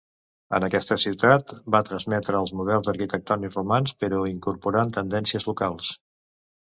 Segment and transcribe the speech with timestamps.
[0.59, 5.93] En aquesta ciutat va transmetre els models arquitectònics romans, però incorporant tendències locals.